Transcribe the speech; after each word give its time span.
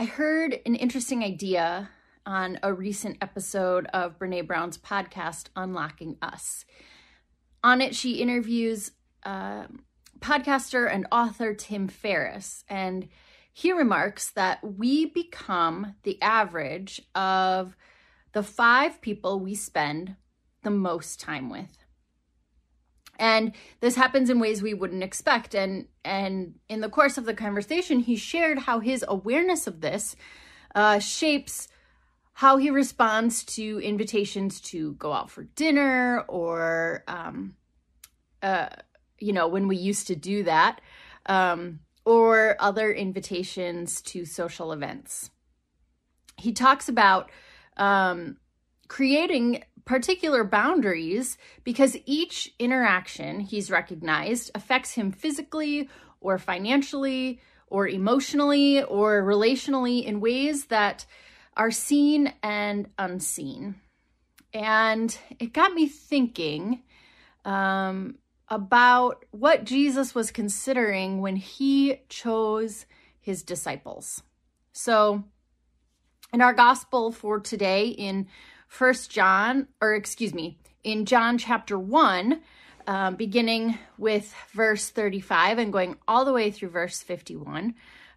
I 0.00 0.04
heard 0.04 0.60
an 0.64 0.76
interesting 0.76 1.24
idea 1.24 1.90
on 2.24 2.60
a 2.62 2.72
recent 2.72 3.16
episode 3.20 3.86
of 3.86 4.16
Brene 4.16 4.46
Brown's 4.46 4.78
podcast, 4.78 5.46
Unlocking 5.56 6.18
Us. 6.22 6.64
On 7.64 7.80
it, 7.80 7.96
she 7.96 8.22
interviews 8.22 8.92
uh, 9.24 9.64
podcaster 10.20 10.88
and 10.88 11.08
author 11.10 11.52
Tim 11.52 11.88
Ferriss, 11.88 12.62
and 12.68 13.08
he 13.52 13.72
remarks 13.72 14.30
that 14.30 14.62
we 14.62 15.06
become 15.06 15.96
the 16.04 16.22
average 16.22 17.02
of 17.16 17.76
the 18.34 18.44
five 18.44 19.00
people 19.00 19.40
we 19.40 19.56
spend 19.56 20.14
the 20.62 20.70
most 20.70 21.18
time 21.18 21.50
with. 21.50 21.76
And 23.18 23.52
this 23.80 23.96
happens 23.96 24.30
in 24.30 24.38
ways 24.38 24.62
we 24.62 24.74
wouldn't 24.74 25.02
expect. 25.02 25.54
And, 25.54 25.86
and 26.04 26.54
in 26.68 26.80
the 26.80 26.88
course 26.88 27.18
of 27.18 27.24
the 27.24 27.34
conversation, 27.34 28.00
he 28.00 28.16
shared 28.16 28.60
how 28.60 28.80
his 28.80 29.04
awareness 29.08 29.66
of 29.66 29.80
this 29.80 30.14
uh, 30.74 30.98
shapes 30.98 31.68
how 32.34 32.56
he 32.56 32.70
responds 32.70 33.42
to 33.42 33.80
invitations 33.80 34.60
to 34.60 34.92
go 34.92 35.12
out 35.12 35.28
for 35.28 35.42
dinner 35.42 36.24
or, 36.28 37.02
um, 37.08 37.56
uh, 38.42 38.68
you 39.18 39.32
know, 39.32 39.48
when 39.48 39.66
we 39.66 39.76
used 39.76 40.06
to 40.06 40.14
do 40.14 40.44
that, 40.44 40.80
um, 41.26 41.80
or 42.04 42.54
other 42.60 42.92
invitations 42.92 44.00
to 44.00 44.24
social 44.24 44.72
events. 44.72 45.30
He 46.36 46.52
talks 46.52 46.88
about 46.88 47.28
um, 47.76 48.36
creating 48.86 49.64
particular 49.88 50.44
boundaries 50.44 51.38
because 51.64 51.96
each 52.04 52.52
interaction 52.58 53.40
he's 53.40 53.70
recognized 53.70 54.50
affects 54.54 54.92
him 54.92 55.10
physically 55.10 55.88
or 56.20 56.36
financially 56.36 57.40
or 57.68 57.88
emotionally 57.88 58.82
or 58.82 59.22
relationally 59.22 60.04
in 60.04 60.20
ways 60.20 60.66
that 60.66 61.06
are 61.56 61.70
seen 61.70 62.34
and 62.42 62.86
unseen. 62.98 63.76
And 64.52 65.16
it 65.38 65.54
got 65.54 65.72
me 65.72 65.88
thinking 65.88 66.82
um, 67.46 68.16
about 68.48 69.24
what 69.30 69.64
Jesus 69.64 70.14
was 70.14 70.30
considering 70.30 71.22
when 71.22 71.36
he 71.36 72.02
chose 72.10 72.84
his 73.20 73.42
disciples. 73.42 74.22
So, 74.72 75.24
in 76.30 76.42
our 76.42 76.52
gospel 76.52 77.10
for 77.10 77.40
today, 77.40 77.88
in 77.88 78.26
First 78.68 79.10
John, 79.10 79.66
or 79.80 79.94
excuse 79.94 80.32
me, 80.32 80.58
in 80.84 81.04
John 81.04 81.38
chapter 81.38 81.78
1, 81.78 82.40
um, 82.86 83.16
beginning 83.16 83.78
with 83.98 84.32
verse 84.52 84.88
35 84.90 85.58
and 85.58 85.72
going 85.72 85.96
all 86.06 86.24
the 86.24 86.32
way 86.32 86.50
through 86.50 86.68
verse 86.68 87.02
51, 87.02 87.74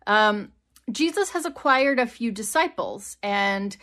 um, 0.07 0.51
Jesus 0.91 1.31
has 1.31 1.45
acquired 1.45 1.99
a 1.99 2.05
few 2.05 2.31
disciples, 2.31 3.17
and 3.23 3.75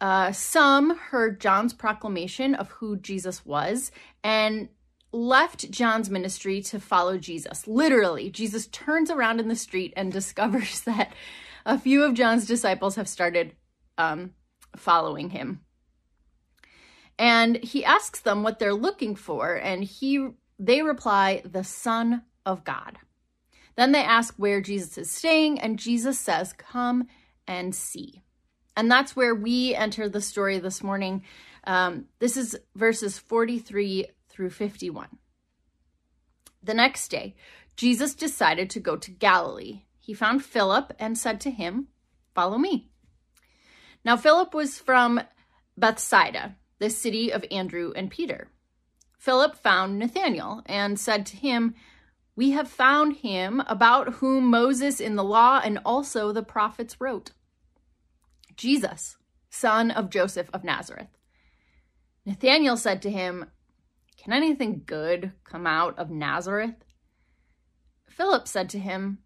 uh, 0.00 0.32
some 0.32 0.96
heard 0.96 1.40
John's 1.40 1.72
proclamation 1.72 2.54
of 2.54 2.70
who 2.70 2.96
Jesus 2.96 3.44
was 3.44 3.92
and 4.24 4.68
left 5.12 5.70
John's 5.70 6.10
ministry 6.10 6.62
to 6.62 6.80
follow 6.80 7.18
Jesus. 7.18 7.66
Literally, 7.66 8.30
Jesus 8.30 8.66
turns 8.68 9.10
around 9.10 9.40
in 9.40 9.48
the 9.48 9.56
street 9.56 9.92
and 9.96 10.12
discovers 10.12 10.80
that 10.82 11.12
a 11.66 11.78
few 11.78 12.02
of 12.02 12.14
John's 12.14 12.46
disciples 12.46 12.96
have 12.96 13.08
started 13.08 13.54
um, 13.98 14.32
following 14.76 15.30
him. 15.30 15.60
And 17.20 17.62
he 17.62 17.84
asks 17.84 18.20
them 18.20 18.42
what 18.42 18.58
they're 18.58 18.74
looking 18.74 19.14
for, 19.14 19.54
and 19.54 19.84
he 19.84 20.26
they 20.58 20.82
reply, 20.82 21.42
"The 21.44 21.64
Son 21.64 22.22
of 22.44 22.64
God." 22.64 22.98
Then 23.76 23.92
they 23.92 24.02
ask 24.02 24.34
where 24.36 24.60
Jesus 24.60 24.98
is 24.98 25.10
staying, 25.10 25.60
and 25.60 25.78
Jesus 25.78 26.18
says, 26.18 26.52
Come 26.52 27.08
and 27.46 27.74
see. 27.74 28.22
And 28.76 28.90
that's 28.90 29.16
where 29.16 29.34
we 29.34 29.74
enter 29.74 30.06
the 30.06 30.20
story 30.20 30.58
this 30.58 30.82
morning. 30.82 31.24
Um, 31.64 32.04
this 32.18 32.36
is 32.36 32.58
verses 32.74 33.18
43 33.18 34.06
through 34.28 34.50
51. 34.50 35.08
The 36.62 36.74
next 36.74 37.08
day, 37.08 37.34
Jesus 37.74 38.14
decided 38.14 38.68
to 38.70 38.80
go 38.80 38.96
to 38.96 39.10
Galilee. 39.10 39.84
He 39.98 40.12
found 40.12 40.44
Philip 40.44 40.92
and 40.98 41.16
said 41.16 41.40
to 41.40 41.50
him, 41.50 41.88
Follow 42.34 42.58
me. 42.58 42.90
Now, 44.04 44.16
Philip 44.16 44.52
was 44.52 44.78
from 44.78 45.20
Bethsaida, 45.76 46.56
the 46.80 46.90
city 46.90 47.32
of 47.32 47.44
Andrew 47.50 47.92
and 47.94 48.10
Peter. 48.10 48.48
Philip 49.16 49.54
found 49.54 49.98
Nathanael 49.98 50.62
and 50.66 50.98
said 50.98 51.24
to 51.26 51.36
him, 51.36 51.74
we 52.40 52.52
have 52.52 52.68
found 52.68 53.16
him 53.16 53.62
about 53.66 54.14
whom 54.14 54.50
Moses 54.50 54.98
in 54.98 55.14
the 55.14 55.22
law 55.22 55.60
and 55.62 55.78
also 55.84 56.32
the 56.32 56.42
prophets 56.42 56.98
wrote 56.98 57.32
Jesus, 58.56 59.18
son 59.50 59.90
of 59.90 60.08
Joseph 60.08 60.48
of 60.54 60.64
Nazareth. 60.64 61.18
Nathanael 62.24 62.78
said 62.78 63.02
to 63.02 63.10
him, 63.10 63.50
Can 64.16 64.32
anything 64.32 64.84
good 64.86 65.32
come 65.44 65.66
out 65.66 65.98
of 65.98 66.10
Nazareth? 66.10 66.76
Philip 68.08 68.48
said 68.48 68.70
to 68.70 68.78
him, 68.78 69.18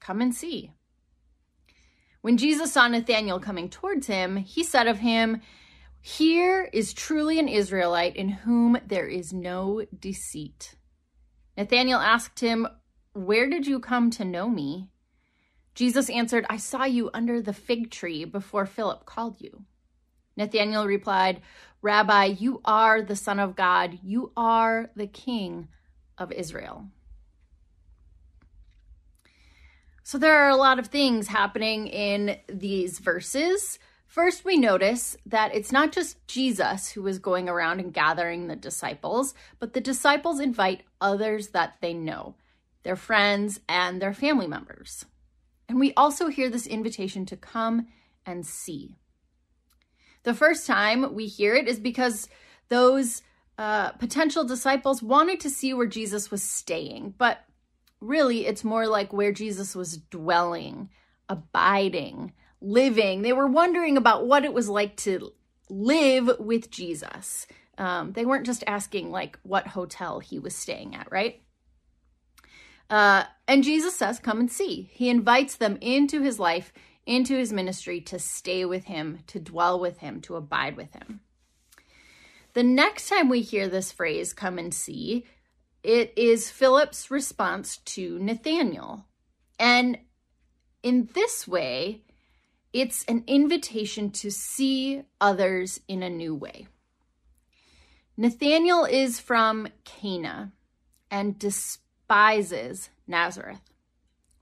Come 0.00 0.20
and 0.20 0.34
see. 0.34 0.72
When 2.22 2.36
Jesus 2.36 2.72
saw 2.72 2.88
Nathanael 2.88 3.40
coming 3.40 3.68
towards 3.68 4.06
him, 4.06 4.36
he 4.36 4.64
said 4.64 4.86
of 4.86 4.98
him, 4.98 5.42
Here 6.04 6.68
is 6.72 6.92
truly 6.92 7.38
an 7.38 7.46
Israelite 7.46 8.16
in 8.16 8.28
whom 8.28 8.76
there 8.84 9.06
is 9.06 9.32
no 9.32 9.86
deceit. 9.96 10.74
Nathanael 11.56 12.00
asked 12.00 12.40
him, 12.40 12.66
Where 13.12 13.48
did 13.48 13.68
you 13.68 13.78
come 13.78 14.10
to 14.10 14.24
know 14.24 14.48
me? 14.48 14.88
Jesus 15.76 16.10
answered, 16.10 16.44
I 16.50 16.56
saw 16.56 16.84
you 16.84 17.08
under 17.14 17.40
the 17.40 17.52
fig 17.52 17.92
tree 17.92 18.24
before 18.24 18.66
Philip 18.66 19.06
called 19.06 19.40
you. 19.40 19.64
Nathanael 20.36 20.86
replied, 20.86 21.40
Rabbi, 21.82 22.24
you 22.24 22.60
are 22.64 23.00
the 23.00 23.16
Son 23.16 23.38
of 23.38 23.54
God. 23.54 24.00
You 24.02 24.32
are 24.36 24.90
the 24.96 25.06
King 25.06 25.68
of 26.18 26.32
Israel. 26.32 26.88
So 30.02 30.18
there 30.18 30.40
are 30.40 30.50
a 30.50 30.56
lot 30.56 30.80
of 30.80 30.88
things 30.88 31.28
happening 31.28 31.86
in 31.86 32.38
these 32.48 32.98
verses. 32.98 33.78
First, 34.12 34.44
we 34.44 34.58
notice 34.58 35.16
that 35.24 35.54
it's 35.54 35.72
not 35.72 35.90
just 35.90 36.18
Jesus 36.28 36.90
who 36.90 37.06
is 37.06 37.18
going 37.18 37.48
around 37.48 37.80
and 37.80 37.94
gathering 37.94 38.46
the 38.46 38.54
disciples, 38.54 39.32
but 39.58 39.72
the 39.72 39.80
disciples 39.80 40.38
invite 40.38 40.82
others 41.00 41.48
that 41.48 41.76
they 41.80 41.94
know, 41.94 42.34
their 42.82 42.94
friends 42.94 43.60
and 43.70 44.02
their 44.02 44.12
family 44.12 44.46
members. 44.46 45.06
And 45.66 45.80
we 45.80 45.94
also 45.94 46.28
hear 46.28 46.50
this 46.50 46.66
invitation 46.66 47.24
to 47.24 47.38
come 47.38 47.86
and 48.26 48.44
see. 48.44 48.96
The 50.24 50.34
first 50.34 50.66
time 50.66 51.14
we 51.14 51.24
hear 51.24 51.54
it 51.54 51.66
is 51.66 51.80
because 51.80 52.28
those 52.68 53.22
uh, 53.56 53.92
potential 53.92 54.44
disciples 54.44 55.02
wanted 55.02 55.40
to 55.40 55.48
see 55.48 55.72
where 55.72 55.86
Jesus 55.86 56.30
was 56.30 56.42
staying, 56.42 57.14
but 57.16 57.46
really 57.98 58.44
it's 58.44 58.62
more 58.62 58.86
like 58.86 59.14
where 59.14 59.32
Jesus 59.32 59.74
was 59.74 59.96
dwelling, 59.96 60.90
abiding, 61.30 62.34
living. 62.62 63.22
They 63.22 63.32
were 63.32 63.46
wondering 63.46 63.96
about 63.96 64.26
what 64.26 64.44
it 64.44 64.52
was 64.52 64.68
like 64.68 64.96
to 64.98 65.32
live 65.68 66.30
with 66.38 66.70
Jesus. 66.70 67.46
Um, 67.78 68.12
they 68.12 68.24
weren't 68.24 68.46
just 68.46 68.64
asking, 68.66 69.10
like, 69.10 69.38
what 69.42 69.66
hotel 69.68 70.20
he 70.20 70.38
was 70.38 70.54
staying 70.54 70.94
at, 70.94 71.10
right? 71.10 71.42
Uh, 72.90 73.24
and 73.48 73.64
Jesus 73.64 73.96
says, 73.96 74.18
Come 74.18 74.38
and 74.38 74.50
see. 74.50 74.90
He 74.92 75.08
invites 75.08 75.56
them 75.56 75.78
into 75.80 76.20
his 76.22 76.38
life, 76.38 76.72
into 77.06 77.36
his 77.36 77.52
ministry 77.52 78.00
to 78.02 78.18
stay 78.18 78.64
with 78.64 78.84
him, 78.84 79.20
to 79.28 79.40
dwell 79.40 79.80
with 79.80 79.98
him, 79.98 80.20
to 80.22 80.36
abide 80.36 80.76
with 80.76 80.92
him. 80.92 81.20
The 82.52 82.62
next 82.62 83.08
time 83.08 83.30
we 83.30 83.40
hear 83.40 83.66
this 83.66 83.90
phrase, 83.90 84.34
come 84.34 84.58
and 84.58 84.74
see, 84.74 85.24
it 85.82 86.12
is 86.16 86.50
Philip's 86.50 87.10
response 87.10 87.78
to 87.78 88.18
Nathanael. 88.18 89.06
And 89.58 89.98
in 90.82 91.08
this 91.14 91.48
way, 91.48 92.02
it's 92.72 93.04
an 93.04 93.24
invitation 93.26 94.10
to 94.10 94.30
see 94.30 95.02
others 95.20 95.80
in 95.88 96.02
a 96.02 96.10
new 96.10 96.34
way. 96.34 96.66
Nathanael 98.16 98.84
is 98.84 99.20
from 99.20 99.68
Cana 99.84 100.52
and 101.10 101.38
despises 101.38 102.90
Nazareth. 103.06 103.60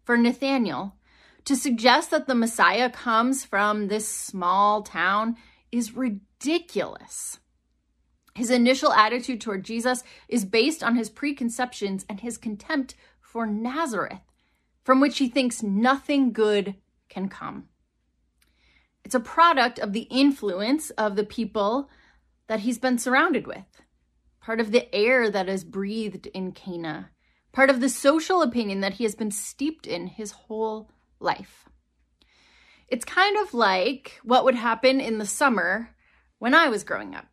For 0.04 0.16
Nathanael, 0.16 0.96
to 1.44 1.56
suggest 1.56 2.10
that 2.10 2.26
the 2.26 2.34
Messiah 2.34 2.90
comes 2.90 3.44
from 3.44 3.88
this 3.88 4.06
small 4.06 4.82
town 4.82 5.36
is 5.72 5.96
ridiculous. 5.96 7.38
His 8.34 8.50
initial 8.50 8.92
attitude 8.92 9.40
toward 9.40 9.64
Jesus 9.64 10.04
is 10.28 10.44
based 10.44 10.82
on 10.82 10.96
his 10.96 11.10
preconceptions 11.10 12.04
and 12.08 12.20
his 12.20 12.38
contempt 12.38 12.94
for 13.20 13.46
Nazareth, 13.46 14.20
from 14.84 15.00
which 15.00 15.18
he 15.18 15.28
thinks 15.28 15.62
nothing 15.62 16.32
good 16.32 16.76
can 17.08 17.28
come. 17.28 17.69
It's 19.10 19.16
a 19.16 19.18
product 19.18 19.80
of 19.80 19.92
the 19.92 20.06
influence 20.08 20.90
of 20.90 21.16
the 21.16 21.24
people 21.24 21.90
that 22.46 22.60
he's 22.60 22.78
been 22.78 22.96
surrounded 22.96 23.44
with, 23.44 23.82
part 24.40 24.60
of 24.60 24.70
the 24.70 24.94
air 24.94 25.28
that 25.28 25.48
is 25.48 25.64
breathed 25.64 26.28
in 26.28 26.52
Cana, 26.52 27.10
part 27.50 27.70
of 27.70 27.80
the 27.80 27.88
social 27.88 28.40
opinion 28.40 28.82
that 28.82 28.94
he 28.94 29.02
has 29.02 29.16
been 29.16 29.32
steeped 29.32 29.88
in 29.88 30.06
his 30.06 30.30
whole 30.30 30.92
life. 31.18 31.68
It's 32.86 33.04
kind 33.04 33.36
of 33.36 33.52
like 33.52 34.20
what 34.22 34.44
would 34.44 34.54
happen 34.54 35.00
in 35.00 35.18
the 35.18 35.26
summer 35.26 35.90
when 36.38 36.54
I 36.54 36.68
was 36.68 36.84
growing 36.84 37.16
up. 37.16 37.26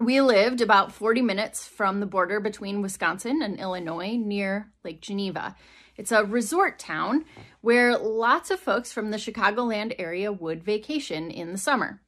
We 0.00 0.20
lived 0.20 0.60
about 0.60 0.90
40 0.90 1.22
minutes 1.22 1.68
from 1.68 2.00
the 2.00 2.06
border 2.06 2.40
between 2.40 2.82
Wisconsin 2.82 3.42
and 3.42 3.60
Illinois 3.60 4.16
near 4.16 4.72
Lake 4.82 5.00
Geneva. 5.00 5.54
It's 5.96 6.12
a 6.12 6.24
resort 6.24 6.78
town 6.78 7.24
where 7.60 7.96
lots 7.96 8.50
of 8.50 8.60
folks 8.60 8.92
from 8.92 9.10
the 9.10 9.16
Chicagoland 9.16 9.94
area 9.98 10.32
would 10.32 10.62
vacation 10.62 11.30
in 11.30 11.52
the 11.52 11.58
summer. 11.58 12.00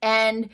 And 0.00 0.50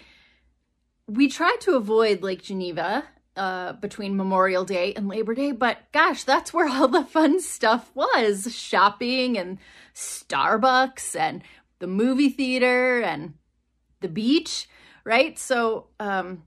we 1.06 1.28
tried 1.28 1.60
to 1.60 1.76
avoid 1.76 2.22
Lake 2.22 2.42
Geneva 2.42 3.04
uh, 3.36 3.72
between 3.74 4.16
Memorial 4.16 4.64
Day 4.64 4.94
and 4.94 5.08
Labor 5.08 5.34
Day, 5.34 5.52
but 5.52 5.78
gosh, 5.92 6.24
that's 6.24 6.52
where 6.52 6.68
all 6.68 6.88
the 6.88 7.04
fun 7.04 7.40
stuff 7.40 7.90
was 7.94 8.54
shopping 8.54 9.36
and 9.36 9.58
Starbucks 9.94 11.18
and 11.18 11.42
the 11.78 11.86
movie 11.86 12.30
theater 12.30 13.00
and 13.00 13.34
the 14.00 14.08
beach, 14.08 14.68
right? 15.04 15.38
So, 15.38 15.88
um, 15.98 16.44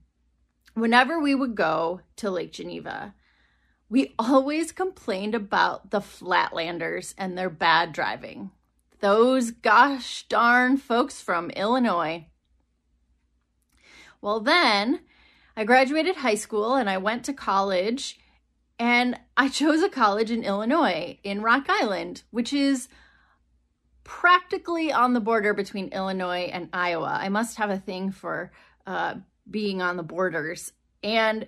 whenever 0.74 1.20
we 1.20 1.34
would 1.34 1.54
go 1.54 2.00
to 2.16 2.30
Lake 2.30 2.52
Geneva, 2.52 3.14
we 3.88 4.14
always 4.18 4.72
complained 4.72 5.34
about 5.34 5.90
the 5.90 6.00
Flatlanders 6.00 7.14
and 7.16 7.36
their 7.36 7.50
bad 7.50 7.92
driving. 7.92 8.50
Those 9.00 9.50
gosh 9.50 10.24
darn 10.28 10.76
folks 10.76 11.20
from 11.20 11.50
Illinois. 11.50 12.26
Well, 14.20 14.40
then 14.40 15.00
I 15.56 15.64
graduated 15.64 16.16
high 16.16 16.34
school 16.34 16.74
and 16.74 16.90
I 16.90 16.98
went 16.98 17.24
to 17.24 17.32
college, 17.32 18.18
and 18.78 19.18
I 19.36 19.48
chose 19.48 19.82
a 19.82 19.88
college 19.88 20.30
in 20.30 20.44
Illinois, 20.44 21.18
in 21.22 21.42
Rock 21.42 21.66
Island, 21.68 22.22
which 22.30 22.52
is 22.52 22.88
practically 24.04 24.92
on 24.92 25.12
the 25.14 25.20
border 25.20 25.54
between 25.54 25.88
Illinois 25.88 26.50
and 26.52 26.68
Iowa. 26.72 27.18
I 27.20 27.28
must 27.28 27.56
have 27.56 27.70
a 27.70 27.78
thing 27.78 28.10
for 28.10 28.52
uh, 28.86 29.16
being 29.50 29.82
on 29.82 29.96
the 29.96 30.02
borders. 30.02 30.72
And 31.02 31.46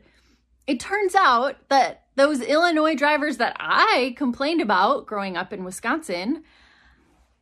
it 0.66 0.80
turns 0.80 1.14
out 1.14 1.56
that 1.68 2.04
those 2.16 2.40
Illinois 2.40 2.94
drivers 2.94 3.38
that 3.38 3.56
I 3.58 4.14
complained 4.16 4.60
about 4.60 5.06
growing 5.06 5.36
up 5.36 5.52
in 5.52 5.64
Wisconsin 5.64 6.44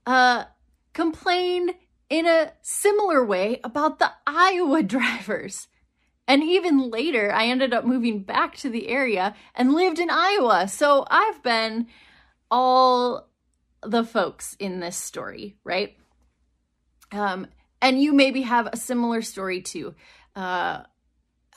uh, 0.07 0.45
complained 0.93 1.75
in 2.09 2.27
a 2.27 2.53
similar 2.63 3.25
way 3.25 3.61
about 3.65 3.99
the 3.99 4.11
Iowa 4.27 4.83
drivers. 4.85 5.69
And 6.27 6.43
even 6.43 6.91
later, 6.91 7.33
I 7.33 7.47
ended 7.47 7.73
up 7.73 7.85
moving 7.85 8.23
back 8.23 8.57
to 8.59 8.69
the 8.69 8.89
area 8.89 9.35
and 9.55 9.73
lived 9.73 9.99
in 9.99 10.11
Iowa. 10.11 10.69
So 10.69 11.07
I've 11.11 11.43
been 11.43 11.87
all 12.51 13.29
the 13.83 14.05
folks 14.05 14.55
in 14.59 14.81
this 14.81 14.97
story, 14.97 15.57
right? 15.65 15.97
Um, 17.13 17.47
and 17.81 18.01
you 18.01 18.13
maybe 18.13 18.43
have 18.43 18.69
a 18.71 18.77
similar 18.77 19.23
story 19.23 19.63
too, 19.63 19.95
uh, 20.37 20.83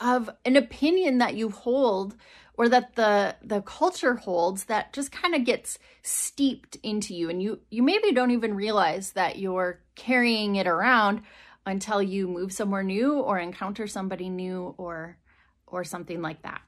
of 0.01 0.29
an 0.43 0.57
opinion 0.57 1.19
that 1.19 1.35
you 1.35 1.49
hold 1.49 2.15
or 2.55 2.67
that 2.67 2.95
the 2.95 3.35
the 3.41 3.61
culture 3.61 4.15
holds 4.15 4.65
that 4.65 4.91
just 4.91 5.11
kind 5.11 5.33
of 5.35 5.45
gets 5.45 5.79
steeped 6.01 6.75
into 6.83 7.13
you 7.13 7.29
and 7.29 7.41
you 7.41 7.59
you 7.69 7.81
maybe 7.81 8.11
don't 8.11 8.31
even 8.31 8.53
realize 8.55 9.13
that 9.13 9.37
you're 9.37 9.79
carrying 9.95 10.55
it 10.55 10.67
around 10.67 11.21
until 11.65 12.01
you 12.01 12.27
move 12.27 12.51
somewhere 12.51 12.83
new 12.83 13.19
or 13.19 13.37
encounter 13.37 13.87
somebody 13.87 14.29
new 14.29 14.73
or 14.77 15.17
or 15.67 15.83
something 15.83 16.21
like 16.21 16.41
that. 16.41 16.61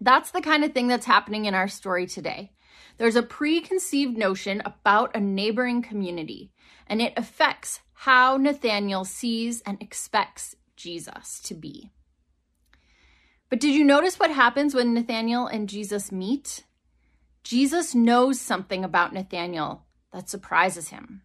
That's 0.00 0.30
the 0.30 0.40
kind 0.40 0.64
of 0.64 0.72
thing 0.72 0.88
that's 0.88 1.06
happening 1.06 1.44
in 1.44 1.54
our 1.54 1.68
story 1.68 2.06
today. 2.06 2.52
There's 2.96 3.16
a 3.16 3.22
preconceived 3.22 4.16
notion 4.16 4.62
about 4.64 5.14
a 5.14 5.20
neighboring 5.20 5.82
community, 5.82 6.52
and 6.86 7.00
it 7.00 7.12
affects 7.16 7.80
how 7.92 8.38
Nathaniel 8.38 9.04
sees 9.04 9.60
and 9.62 9.80
expects 9.80 10.56
Jesus 10.80 11.40
to 11.40 11.54
be. 11.54 11.90
But 13.50 13.60
did 13.60 13.74
you 13.74 13.84
notice 13.84 14.18
what 14.18 14.30
happens 14.30 14.74
when 14.74 14.94
Nathaniel 14.94 15.46
and 15.46 15.68
Jesus 15.68 16.10
meet? 16.10 16.64
Jesus 17.42 17.94
knows 17.94 18.40
something 18.40 18.84
about 18.84 19.12
Nathaniel 19.12 19.84
that 20.12 20.30
surprises 20.30 20.88
him. 20.88 21.22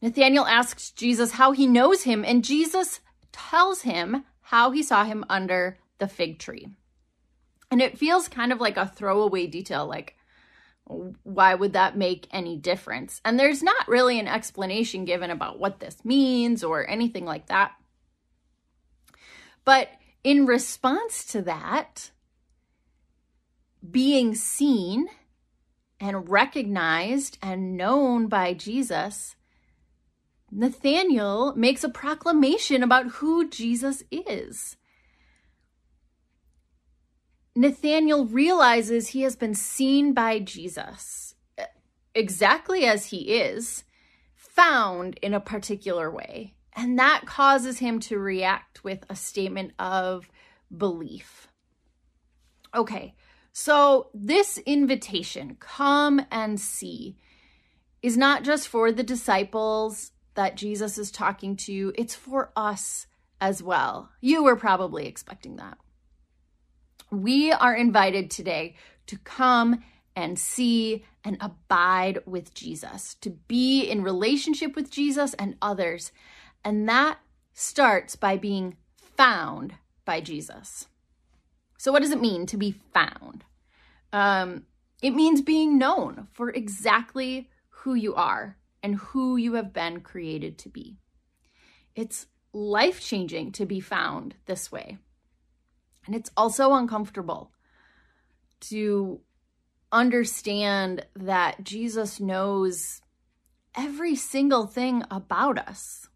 Nathaniel 0.00 0.46
asks 0.46 0.90
Jesus 0.90 1.32
how 1.32 1.52
he 1.52 1.66
knows 1.66 2.02
him, 2.02 2.24
and 2.24 2.44
Jesus 2.44 3.00
tells 3.32 3.82
him 3.82 4.24
how 4.40 4.70
he 4.70 4.82
saw 4.82 5.04
him 5.04 5.24
under 5.28 5.78
the 5.98 6.08
fig 6.08 6.38
tree. 6.38 6.68
And 7.70 7.80
it 7.80 7.98
feels 7.98 8.28
kind 8.28 8.52
of 8.52 8.60
like 8.60 8.76
a 8.76 8.86
throwaway 8.86 9.46
detail, 9.46 9.86
like, 9.86 10.16
why 10.84 11.54
would 11.54 11.72
that 11.74 11.96
make 11.96 12.26
any 12.30 12.56
difference? 12.56 13.20
And 13.24 13.38
there's 13.38 13.62
not 13.62 13.88
really 13.88 14.18
an 14.18 14.28
explanation 14.28 15.04
given 15.04 15.30
about 15.30 15.58
what 15.58 15.80
this 15.80 16.04
means 16.04 16.64
or 16.64 16.88
anything 16.88 17.24
like 17.24 17.46
that. 17.46 17.72
But 19.64 19.88
in 20.24 20.46
response 20.46 21.24
to 21.26 21.42
that, 21.42 22.10
being 23.88 24.34
seen 24.34 25.08
and 26.00 26.28
recognized 26.28 27.38
and 27.42 27.76
known 27.76 28.26
by 28.26 28.54
Jesus, 28.54 29.36
Nathaniel 30.50 31.54
makes 31.56 31.82
a 31.82 31.88
proclamation 31.88 32.82
about 32.82 33.06
who 33.06 33.48
Jesus 33.48 34.02
is. 34.10 34.76
Nathaniel 37.54 38.26
realizes 38.26 39.08
he 39.08 39.22
has 39.22 39.36
been 39.36 39.54
seen 39.54 40.12
by 40.14 40.38
Jesus 40.38 41.34
exactly 42.14 42.84
as 42.84 43.06
he 43.06 43.34
is, 43.34 43.84
found 44.34 45.18
in 45.22 45.34
a 45.34 45.40
particular 45.40 46.10
way. 46.10 46.54
And 46.74 46.98
that 46.98 47.22
causes 47.26 47.78
him 47.78 48.00
to 48.00 48.18
react 48.18 48.84
with 48.84 49.04
a 49.08 49.16
statement 49.16 49.72
of 49.78 50.30
belief. 50.74 51.48
Okay, 52.74 53.14
so 53.52 54.08
this 54.14 54.58
invitation, 54.58 55.56
come 55.60 56.24
and 56.30 56.58
see, 56.58 57.16
is 58.02 58.16
not 58.16 58.42
just 58.42 58.68
for 58.68 58.90
the 58.90 59.02
disciples 59.02 60.12
that 60.34 60.56
Jesus 60.56 60.96
is 60.96 61.10
talking 61.10 61.56
to, 61.56 61.92
it's 61.94 62.14
for 62.14 62.50
us 62.56 63.06
as 63.40 63.62
well. 63.62 64.10
You 64.20 64.42
were 64.44 64.56
probably 64.56 65.06
expecting 65.06 65.56
that. 65.56 65.76
We 67.12 67.52
are 67.52 67.74
invited 67.74 68.30
today 68.30 68.74
to 69.08 69.18
come 69.18 69.84
and 70.16 70.38
see 70.38 71.04
and 71.22 71.36
abide 71.42 72.20
with 72.24 72.54
Jesus, 72.54 73.16
to 73.16 73.28
be 73.28 73.84
in 73.84 74.02
relationship 74.02 74.74
with 74.74 74.90
Jesus 74.90 75.34
and 75.34 75.56
others. 75.60 76.10
And 76.64 76.88
that 76.88 77.18
starts 77.52 78.16
by 78.16 78.38
being 78.38 78.78
found 78.96 79.74
by 80.06 80.22
Jesus. 80.22 80.86
So, 81.76 81.92
what 81.92 82.00
does 82.00 82.12
it 82.12 82.20
mean 82.20 82.46
to 82.46 82.56
be 82.56 82.80
found? 82.94 83.44
Um, 84.14 84.64
it 85.02 85.10
means 85.10 85.42
being 85.42 85.76
known 85.76 86.28
for 86.32 86.48
exactly 86.48 87.50
who 87.68 87.92
you 87.92 88.14
are 88.14 88.56
and 88.82 88.94
who 88.96 89.36
you 89.36 89.52
have 89.54 89.74
been 89.74 90.00
created 90.00 90.56
to 90.60 90.70
be. 90.70 90.96
It's 91.94 92.26
life 92.54 93.02
changing 93.02 93.52
to 93.52 93.66
be 93.66 93.80
found 93.80 94.36
this 94.46 94.72
way. 94.72 94.96
And 96.06 96.14
it's 96.14 96.30
also 96.36 96.74
uncomfortable 96.74 97.52
to 98.60 99.20
understand 99.90 101.06
that 101.14 101.62
Jesus 101.62 102.18
knows 102.18 103.00
every 103.76 104.14
single 104.14 104.66
thing 104.66 105.04
about 105.10 105.58
us. 105.58 106.08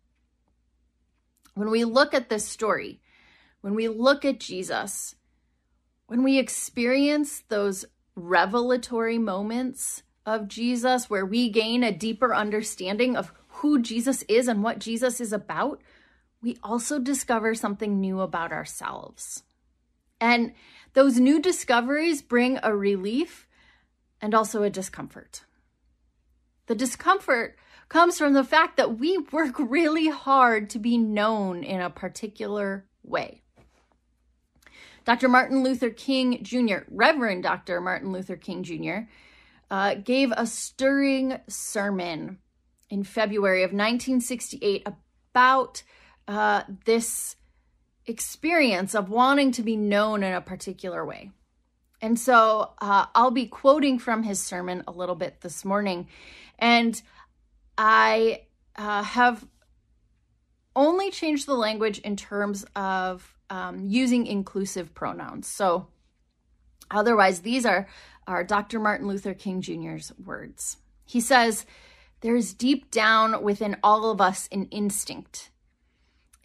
When 1.54 1.70
we 1.70 1.84
look 1.84 2.14
at 2.14 2.28
this 2.28 2.46
story, 2.46 3.00
when 3.60 3.74
we 3.74 3.88
look 3.88 4.24
at 4.24 4.40
Jesus, 4.40 5.14
when 6.06 6.22
we 6.22 6.38
experience 6.38 7.42
those 7.48 7.84
revelatory 8.14 9.18
moments 9.18 10.02
of 10.24 10.48
Jesus 10.48 11.08
where 11.08 11.26
we 11.26 11.50
gain 11.50 11.82
a 11.82 11.92
deeper 11.92 12.34
understanding 12.34 13.16
of 13.16 13.32
who 13.48 13.80
Jesus 13.80 14.22
is 14.28 14.48
and 14.48 14.62
what 14.62 14.78
Jesus 14.78 15.20
is 15.20 15.32
about, 15.32 15.80
we 16.42 16.58
also 16.62 16.98
discover 16.98 17.54
something 17.54 18.00
new 18.00 18.20
about 18.20 18.52
ourselves. 18.52 19.42
And 20.20 20.54
those 20.94 21.20
new 21.20 21.40
discoveries 21.40 22.22
bring 22.22 22.58
a 22.62 22.74
relief 22.74 23.46
and 24.20 24.34
also 24.34 24.62
a 24.62 24.70
discomfort. 24.70 25.42
The 26.66 26.74
discomfort 26.74 27.58
comes 27.88 28.18
from 28.18 28.32
the 28.32 28.44
fact 28.44 28.76
that 28.76 28.98
we 28.98 29.18
work 29.18 29.54
really 29.58 30.08
hard 30.08 30.70
to 30.70 30.78
be 30.78 30.98
known 30.98 31.62
in 31.62 31.80
a 31.80 31.90
particular 31.90 32.86
way. 33.02 33.42
Dr. 35.04 35.28
Martin 35.28 35.62
Luther 35.62 35.90
King 35.90 36.42
Jr., 36.42 36.78
Reverend 36.90 37.44
Dr. 37.44 37.80
Martin 37.80 38.10
Luther 38.10 38.36
King 38.36 38.64
Jr., 38.64 39.08
uh, 39.70 39.94
gave 39.94 40.32
a 40.36 40.46
stirring 40.46 41.38
sermon 41.48 42.38
in 42.90 43.04
February 43.04 43.62
of 43.62 43.70
1968 43.70 44.86
about 45.32 45.82
uh, 46.26 46.62
this 46.86 47.36
experience 48.06 48.94
of 48.94 49.10
wanting 49.10 49.52
to 49.52 49.62
be 49.62 49.76
known 49.76 50.22
in 50.22 50.32
a 50.32 50.40
particular 50.40 51.04
way. 51.04 51.30
And 52.00 52.18
so 52.18 52.72
uh, 52.80 53.06
I'll 53.14 53.30
be 53.30 53.46
quoting 53.46 53.98
from 53.98 54.22
his 54.22 54.40
sermon 54.40 54.84
a 54.86 54.92
little 54.92 55.14
bit 55.14 55.40
this 55.40 55.64
morning. 55.64 56.08
And 56.58 57.00
I 57.78 58.42
uh, 58.76 59.02
have 59.02 59.46
only 60.74 61.10
changed 61.10 61.46
the 61.46 61.54
language 61.54 61.98
in 62.00 62.16
terms 62.16 62.64
of 62.76 63.36
um, 63.48 63.86
using 63.86 64.26
inclusive 64.26 64.94
pronouns. 64.94 65.46
So 65.46 65.88
otherwise, 66.90 67.40
these 67.40 67.64
are, 67.64 67.88
are 68.26 68.44
Dr. 68.44 68.78
Martin 68.78 69.08
Luther 69.08 69.34
King 69.34 69.62
Jr.'s 69.62 70.12
words. 70.22 70.76
He 71.06 71.20
says, 71.20 71.64
There's 72.20 72.52
deep 72.52 72.90
down 72.90 73.42
within 73.42 73.76
all 73.82 74.10
of 74.10 74.20
us 74.20 74.48
an 74.52 74.66
instinct. 74.66 75.50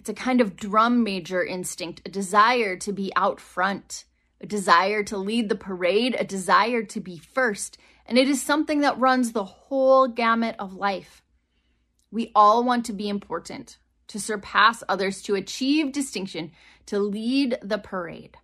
It's 0.01 0.10
a 0.10 0.13
kind 0.13 0.41
of 0.41 0.55
drum 0.55 1.03
major 1.03 1.46
instinct, 1.46 2.01
a 2.05 2.10
desire 2.10 2.75
to 2.77 2.91
be 2.91 3.12
out 3.15 3.39
front 3.39 4.05
a 4.41 4.48
desire 4.48 5.03
to 5.03 5.17
lead 5.17 5.50
the 5.50 5.55
parade, 5.55 6.15
a 6.17 6.24
desire 6.24 6.84
to 6.84 7.00
be 7.00 7.17
first. 7.17 7.77
And 8.05 8.17
it 8.17 8.27
is 8.27 8.41
something 8.41 8.81
that 8.81 9.00
runs 9.00 9.31
the 9.31 9.43
whole 9.43 10.08
gamut 10.08 10.55
of 10.58 10.74
life. 10.74 11.22
We 12.10 12.31
all 12.36 12.63
want 12.63 12.86
to 12.88 12.93
be 12.93 13.08
important, 13.08 13.77
to 14.08 14.20
surpass 14.20 14.84
others, 14.89 15.22
to 15.24 15.36
achieve 15.36 15.93
distinction, 15.93 16.51
to 16.88 17.00
lead 17.00 17.60
the 17.62 17.77
parade. 17.77 18.38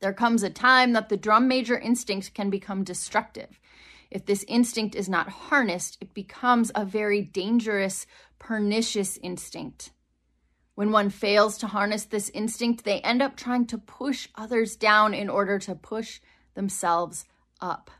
There 0.00 0.14
comes 0.14 0.44
a 0.44 0.50
time 0.50 0.92
that 0.92 1.08
the 1.08 1.16
drum 1.16 1.48
major 1.48 1.76
instinct 1.76 2.32
can 2.32 2.48
become 2.48 2.84
destructive. 2.84 3.58
If 4.10 4.24
this 4.24 4.44
instinct 4.48 4.94
is 4.94 5.08
not 5.08 5.28
harnessed, 5.28 5.98
it 6.00 6.14
becomes 6.14 6.70
a 6.74 6.84
very 6.84 7.20
dangerous, 7.20 8.06
pernicious 8.38 9.18
instinct. 9.22 9.90
When 10.74 10.92
one 10.92 11.10
fails 11.10 11.58
to 11.58 11.66
harness 11.66 12.04
this 12.04 12.30
instinct, 12.30 12.84
they 12.84 13.00
end 13.00 13.20
up 13.20 13.36
trying 13.36 13.66
to 13.66 13.78
push 13.78 14.28
others 14.36 14.76
down 14.76 15.12
in 15.12 15.28
order 15.28 15.58
to 15.58 15.74
push 15.74 16.20
themselves 16.54 17.24
up. 17.60 17.90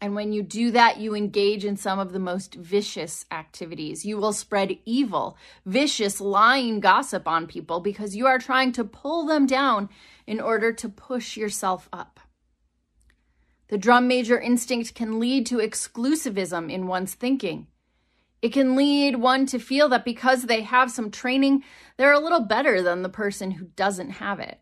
And 0.00 0.14
when 0.14 0.32
you 0.32 0.42
do 0.42 0.70
that, 0.70 0.98
you 0.98 1.14
engage 1.14 1.64
in 1.64 1.76
some 1.76 1.98
of 1.98 2.12
the 2.12 2.20
most 2.20 2.54
vicious 2.54 3.26
activities. 3.32 4.04
You 4.04 4.16
will 4.16 4.32
spread 4.32 4.78
evil, 4.84 5.36
vicious, 5.66 6.20
lying 6.20 6.78
gossip 6.78 7.26
on 7.26 7.48
people 7.48 7.80
because 7.80 8.14
you 8.14 8.26
are 8.26 8.38
trying 8.38 8.70
to 8.72 8.84
pull 8.84 9.26
them 9.26 9.44
down 9.46 9.88
in 10.26 10.40
order 10.40 10.72
to 10.72 10.88
push 10.88 11.36
yourself 11.36 11.88
up. 11.92 12.20
The 13.68 13.78
drum 13.78 14.06
major 14.06 14.40
instinct 14.40 14.94
can 14.94 15.18
lead 15.18 15.46
to 15.46 15.58
exclusivism 15.58 16.72
in 16.72 16.86
one's 16.86 17.14
thinking. 17.14 17.66
It 18.40 18.52
can 18.52 18.76
lead 18.76 19.16
one 19.16 19.46
to 19.46 19.58
feel 19.58 19.88
that 19.88 20.04
because 20.04 20.44
they 20.44 20.62
have 20.62 20.90
some 20.90 21.10
training, 21.10 21.64
they're 21.96 22.12
a 22.12 22.20
little 22.20 22.40
better 22.40 22.82
than 22.82 23.02
the 23.02 23.08
person 23.08 23.52
who 23.52 23.66
doesn't 23.74 24.10
have 24.10 24.38
it. 24.38 24.60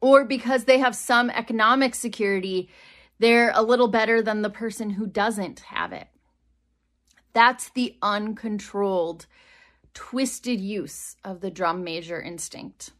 Or 0.00 0.24
because 0.24 0.64
they 0.64 0.78
have 0.78 0.94
some 0.94 1.30
economic 1.30 1.94
security, 1.94 2.68
they're 3.18 3.52
a 3.54 3.62
little 3.62 3.88
better 3.88 4.22
than 4.22 4.42
the 4.42 4.50
person 4.50 4.90
who 4.90 5.06
doesn't 5.06 5.60
have 5.60 5.92
it. 5.92 6.08
That's 7.32 7.70
the 7.70 7.96
uncontrolled, 8.02 9.26
twisted 9.94 10.60
use 10.60 11.16
of 11.24 11.40
the 11.40 11.50
drum 11.50 11.84
major 11.84 12.20
instinct. 12.20 12.90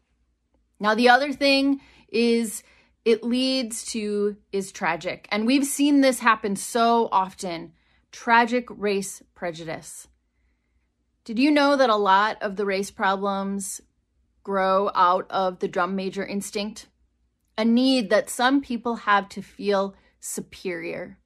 Now, 0.79 0.95
the 0.95 1.09
other 1.09 1.33
thing 1.33 1.81
is 2.09 2.63
it 3.05 3.23
leads 3.23 3.85
to 3.93 4.37
is 4.53 4.73
tragic. 4.73 5.29
And 5.31 5.47
we've 5.47 5.67
seen 5.67 6.01
this 6.01 6.21
happen 6.21 6.57
so 6.57 7.09
often 7.13 7.73
tragic 8.13 8.67
race 8.71 9.23
prejudice. 9.35 10.09
Did 11.25 11.39
you 11.39 11.51
know 11.51 11.77
that 11.77 11.91
a 11.91 11.97
lot 11.97 12.43
of 12.43 12.57
the 12.57 12.65
race 12.65 12.91
problems 12.91 13.81
grow 14.43 14.91
out 14.95 15.27
of 15.31 15.59
the 15.59 15.69
drum 15.69 15.95
major 15.95 16.25
instinct? 16.25 16.87
A 17.57 17.65
need 17.65 18.11
that 18.11 18.31
some 18.31 18.61
people 18.61 18.97
have 18.97 19.29
to 19.31 19.43
feel 19.43 19.95
superior. 20.19 21.19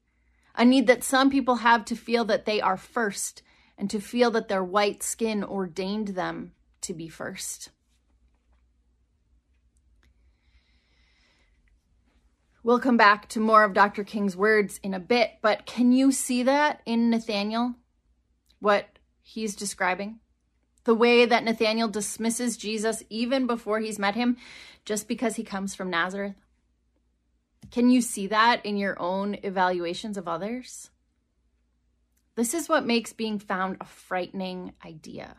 A 0.56 0.64
need 0.64 0.86
that 0.86 1.04
some 1.04 1.30
people 1.30 1.56
have 1.56 1.84
to 1.86 1.96
feel 1.96 2.24
that 2.26 2.44
they 2.44 2.60
are 2.60 2.76
first 2.76 3.42
and 3.78 3.88
to 3.90 4.00
feel 4.00 4.30
that 4.32 4.48
their 4.48 4.64
white 4.64 5.02
skin 5.02 5.42
ordained 5.42 6.08
them 6.08 6.52
to 6.80 6.94
be 6.94 7.08
first. 7.08 7.70
We'll 12.64 12.80
come 12.80 12.96
back 12.96 13.28
to 13.28 13.40
more 13.40 13.62
of 13.62 13.74
Dr. 13.74 14.04
King's 14.04 14.38
words 14.38 14.80
in 14.82 14.94
a 14.94 14.98
bit, 14.98 15.32
but 15.42 15.66
can 15.66 15.92
you 15.92 16.10
see 16.10 16.42
that 16.44 16.80
in 16.86 17.10
Nathaniel? 17.10 17.74
What 18.58 18.86
he's 19.20 19.54
describing? 19.54 20.20
The 20.84 20.94
way 20.94 21.26
that 21.26 21.44
Nathaniel 21.44 21.88
dismisses 21.88 22.56
Jesus 22.56 23.02
even 23.10 23.46
before 23.46 23.80
he's 23.80 23.98
met 23.98 24.14
him 24.14 24.38
just 24.86 25.08
because 25.08 25.36
he 25.36 25.44
comes 25.44 25.74
from 25.74 25.90
Nazareth? 25.90 26.36
Can 27.70 27.90
you 27.90 28.00
see 28.00 28.28
that 28.28 28.64
in 28.64 28.78
your 28.78 28.98
own 28.98 29.36
evaluations 29.42 30.16
of 30.16 30.26
others? 30.26 30.90
This 32.34 32.54
is 32.54 32.66
what 32.66 32.86
makes 32.86 33.12
being 33.12 33.38
found 33.38 33.76
a 33.78 33.84
frightening 33.84 34.72
idea. 34.82 35.36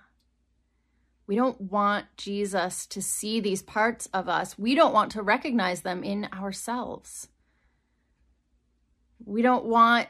We 1.27 1.35
don't 1.35 1.59
want 1.59 2.05
Jesus 2.17 2.85
to 2.87 3.01
see 3.01 3.39
these 3.39 3.63
parts 3.63 4.07
of 4.13 4.29
us. 4.29 4.59
We 4.59 4.75
don't 4.75 4.93
want 4.93 5.11
to 5.13 5.23
recognize 5.23 5.81
them 5.81 6.03
in 6.03 6.27
ourselves. 6.31 7.27
We 9.23 9.41
don't 9.41 9.65
want 9.65 10.07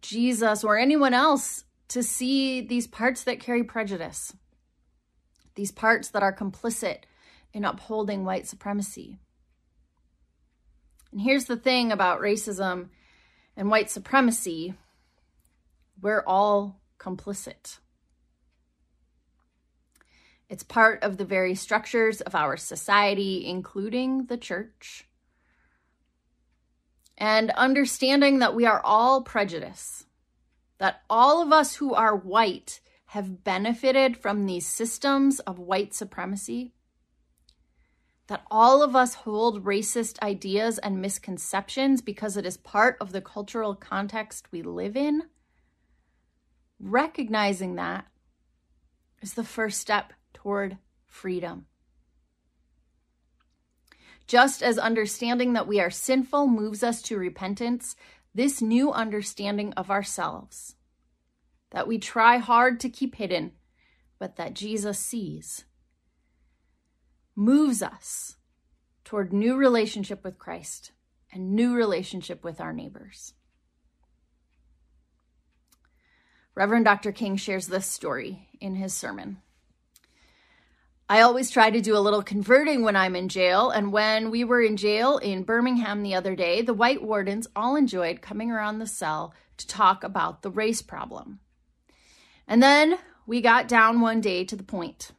Jesus 0.00 0.62
or 0.62 0.78
anyone 0.78 1.14
else 1.14 1.64
to 1.88 2.02
see 2.02 2.60
these 2.60 2.86
parts 2.86 3.24
that 3.24 3.40
carry 3.40 3.64
prejudice, 3.64 4.34
these 5.56 5.72
parts 5.72 6.08
that 6.10 6.22
are 6.22 6.34
complicit 6.34 6.98
in 7.52 7.64
upholding 7.64 8.24
white 8.24 8.46
supremacy. 8.46 9.18
And 11.10 11.20
here's 11.20 11.44
the 11.44 11.56
thing 11.56 11.92
about 11.92 12.20
racism 12.20 12.88
and 13.56 13.68
white 13.68 13.90
supremacy 13.90 14.74
we're 16.00 16.24
all 16.26 16.80
complicit. 16.98 17.78
It's 20.52 20.62
part 20.62 21.02
of 21.02 21.16
the 21.16 21.24
very 21.24 21.54
structures 21.54 22.20
of 22.20 22.34
our 22.34 22.58
society, 22.58 23.46
including 23.46 24.26
the 24.26 24.36
church. 24.36 25.08
And 27.16 27.50
understanding 27.52 28.40
that 28.40 28.54
we 28.54 28.66
are 28.66 28.82
all 28.84 29.22
prejudice, 29.22 30.04
that 30.76 31.00
all 31.08 31.40
of 31.40 31.54
us 31.54 31.76
who 31.76 31.94
are 31.94 32.14
white 32.14 32.80
have 33.06 33.42
benefited 33.42 34.18
from 34.18 34.44
these 34.44 34.66
systems 34.66 35.40
of 35.40 35.58
white 35.58 35.94
supremacy, 35.94 36.74
that 38.26 38.44
all 38.50 38.82
of 38.82 38.94
us 38.94 39.14
hold 39.14 39.64
racist 39.64 40.20
ideas 40.20 40.76
and 40.76 41.00
misconceptions 41.00 42.02
because 42.02 42.36
it 42.36 42.44
is 42.44 42.58
part 42.58 42.98
of 43.00 43.12
the 43.12 43.22
cultural 43.22 43.74
context 43.74 44.52
we 44.52 44.60
live 44.60 44.98
in. 44.98 45.22
Recognizing 46.78 47.76
that 47.76 48.06
is 49.22 49.32
the 49.32 49.44
first 49.44 49.80
step 49.80 50.12
toward 50.34 50.78
freedom. 51.06 51.66
Just 54.26 54.62
as 54.62 54.78
understanding 54.78 55.52
that 55.52 55.66
we 55.66 55.80
are 55.80 55.90
sinful 55.90 56.46
moves 56.46 56.82
us 56.82 57.02
to 57.02 57.18
repentance, 57.18 57.96
this 58.34 58.62
new 58.62 58.92
understanding 58.92 59.72
of 59.74 59.90
ourselves, 59.90 60.76
that 61.70 61.86
we 61.86 61.98
try 61.98 62.38
hard 62.38 62.80
to 62.80 62.88
keep 62.88 63.16
hidden, 63.16 63.52
but 64.18 64.36
that 64.36 64.54
Jesus 64.54 64.98
sees, 64.98 65.64
moves 67.34 67.82
us 67.82 68.36
toward 69.04 69.32
new 69.32 69.56
relationship 69.56 70.24
with 70.24 70.38
Christ 70.38 70.92
and 71.32 71.52
new 71.52 71.74
relationship 71.74 72.44
with 72.44 72.60
our 72.60 72.72
neighbors. 72.72 73.34
Reverend 76.54 76.84
Dr. 76.84 77.12
King 77.12 77.36
shares 77.36 77.66
this 77.66 77.86
story 77.86 78.48
in 78.60 78.74
his 78.74 78.92
sermon. 78.92 79.38
I 81.12 81.20
always 81.20 81.50
try 81.50 81.68
to 81.68 81.82
do 81.82 81.94
a 81.94 82.00
little 82.00 82.22
converting 82.22 82.84
when 82.84 82.96
I'm 82.96 83.14
in 83.14 83.28
jail. 83.28 83.68
And 83.68 83.92
when 83.92 84.30
we 84.30 84.44
were 84.44 84.62
in 84.62 84.78
jail 84.78 85.18
in 85.18 85.42
Birmingham 85.42 86.02
the 86.02 86.14
other 86.14 86.34
day, 86.34 86.62
the 86.62 86.72
white 86.72 87.02
wardens 87.02 87.46
all 87.54 87.76
enjoyed 87.76 88.22
coming 88.22 88.50
around 88.50 88.78
the 88.78 88.86
cell 88.86 89.34
to 89.58 89.66
talk 89.66 90.04
about 90.04 90.40
the 90.40 90.50
race 90.50 90.80
problem. 90.80 91.40
And 92.48 92.62
then 92.62 92.96
we 93.26 93.42
got 93.42 93.68
down 93.68 94.00
one 94.00 94.22
day 94.22 94.46
to 94.46 94.56
the 94.56 94.62
point 94.62 95.10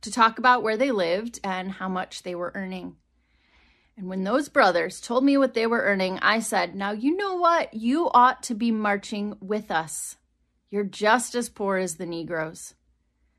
to 0.00 0.10
talk 0.10 0.40
about 0.40 0.64
where 0.64 0.76
they 0.76 0.90
lived 0.90 1.38
and 1.44 1.70
how 1.70 1.88
much 1.88 2.24
they 2.24 2.34
were 2.34 2.50
earning. 2.56 2.96
And 3.96 4.08
when 4.08 4.24
those 4.24 4.48
brothers 4.48 5.00
told 5.00 5.22
me 5.22 5.36
what 5.36 5.54
they 5.54 5.68
were 5.68 5.82
earning, 5.82 6.18
I 6.18 6.40
said, 6.40 6.74
Now 6.74 6.90
you 6.90 7.16
know 7.16 7.36
what? 7.36 7.72
You 7.74 8.10
ought 8.12 8.42
to 8.42 8.56
be 8.56 8.72
marching 8.72 9.36
with 9.40 9.70
us. 9.70 10.16
You're 10.68 10.82
just 10.82 11.36
as 11.36 11.48
poor 11.48 11.76
as 11.76 11.94
the 11.94 12.06
Negroes. 12.06 12.74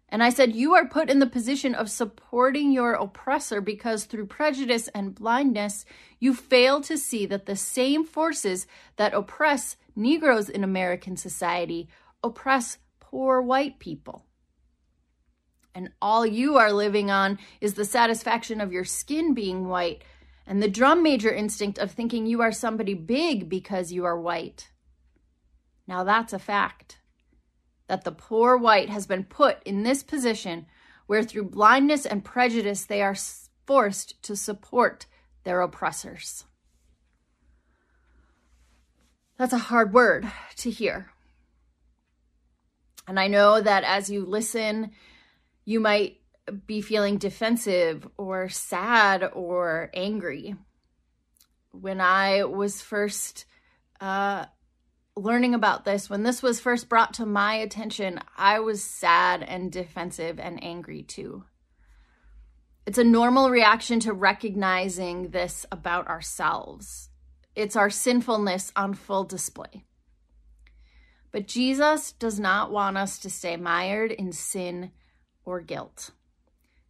And 0.10 0.24
I 0.24 0.30
said, 0.30 0.56
You 0.56 0.74
are 0.74 0.88
put 0.88 1.10
in 1.10 1.20
the 1.20 1.28
position 1.28 1.76
of 1.76 1.90
supporting 1.90 2.72
your 2.72 2.94
oppressor 2.94 3.60
because 3.60 4.06
through 4.06 4.28
prejudice 4.28 4.88
and 4.90 5.14
blindness, 5.14 5.86
you 6.20 6.34
fail 6.34 6.82
to 6.82 6.98
see 6.98 7.26
that 7.26 7.46
the 7.46 7.56
same 7.56 8.06
forces 8.06 8.68
that 8.96 9.14
oppress 9.14 9.76
Negroes 9.96 10.50
in 10.50 10.64
American 10.64 11.18
society 11.18 11.90
oppress 12.24 12.78
poor 13.00 13.42
white 13.42 13.80
people. 13.80 14.26
And 15.76 15.92
all 16.02 16.26
you 16.26 16.58
are 16.58 16.72
living 16.72 17.12
on 17.12 17.38
is 17.62 17.74
the 17.74 17.86
satisfaction 17.86 18.62
of 18.62 18.72
your 18.72 18.86
skin 18.86 19.34
being 19.34 19.68
white 19.68 20.04
and 20.48 20.64
the 20.64 20.70
drum 20.70 21.04
major 21.04 21.32
instinct 21.32 21.78
of 21.78 21.92
thinking 21.92 22.26
you 22.26 22.42
are 22.42 22.54
somebody 22.54 22.94
big 22.94 23.50
because 23.50 23.92
you 23.92 24.06
are 24.06 24.20
white. 24.20 24.72
Now 25.86 26.04
that's 26.04 26.34
a 26.34 26.40
fact. 26.40 27.00
That 27.88 28.04
the 28.04 28.12
poor 28.12 28.58
white 28.58 28.90
has 28.90 29.08
been 29.08 29.24
put 29.24 29.64
in 29.64 29.84
this 29.84 30.04
position 30.04 30.66
where 31.06 31.24
through 31.24 31.46
blindness 31.46 32.06
and 32.06 32.24
prejudice 32.24 32.86
they 32.86 33.02
are 33.02 33.16
forced 33.66 34.22
to 34.24 34.36
support 34.36 35.06
their 35.44 35.62
oppressors. 35.62 36.44
That's 39.38 39.54
a 39.54 39.58
hard 39.58 39.94
word 39.94 40.30
to 40.58 40.70
hear. 40.70 41.12
And 43.08 43.20
I 43.20 43.28
know 43.28 43.62
that 43.62 43.84
as 43.84 44.10
you 44.10 44.26
listen, 44.26 44.92
you 45.64 45.80
might 45.80 46.18
be 46.66 46.82
feeling 46.82 47.18
defensive 47.18 48.08
or 48.18 48.50
sad 48.50 49.30
or 49.34 49.90
angry. 49.94 50.56
When 51.72 52.02
I 52.02 52.44
was 52.44 52.82
first 52.82 53.46
uh, 54.02 54.46
learning 55.18 55.54
about 55.54 55.86
this, 55.86 56.10
when 56.10 56.24
this 56.24 56.44
was 56.44 56.60
first 56.60 56.90
brought 56.90 57.14
to 57.16 57.26
my 57.26 57.56
attention, 57.56 58.20
I 58.38 58.60
was 58.60 58.84
sad 58.84 59.44
and 59.44 59.72
defensive 59.72 60.40
and 60.40 60.64
angry 60.64 61.04
too. 61.04 61.44
It's 62.86 62.98
a 62.98 63.04
normal 63.04 63.50
reaction 63.50 64.00
to 64.02 64.14
recognizing 64.14 65.30
this 65.32 65.66
about 65.72 66.08
ourselves. 66.08 67.10
It's 67.56 67.76
our 67.76 67.90
sinfulness 67.90 68.72
on 68.76 68.94
full 68.94 69.24
display. 69.24 69.84
But 71.32 71.48
Jesus 71.48 72.14
does 72.14 72.40
not 72.40 72.72
want 72.72 72.98
us 72.98 73.20
to 73.20 73.30
stay 73.30 73.58
mired 73.58 74.12
in 74.12 74.32
sin 74.32 74.92
or 75.44 75.60
guilt. 75.60 76.12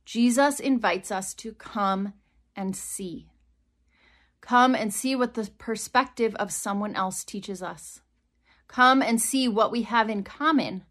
Jesus 0.05 0.59
invites 0.59 1.11
us 1.11 1.33
to 1.35 1.53
come 1.53 2.13
and 2.55 2.75
see. 2.75 3.29
Come 4.39 4.75
and 4.75 4.93
see 4.93 5.15
what 5.15 5.33
the 5.33 5.49
perspective 5.57 6.35
of 6.35 6.53
someone 6.53 6.95
else 6.95 7.23
teaches 7.23 7.63
us. 7.63 8.01
Come 8.67 9.01
and 9.01 9.21
see 9.21 9.47
what 9.47 9.71
we 9.71 9.83
have 9.83 10.09
in 10.09 10.23
common. 10.23 10.83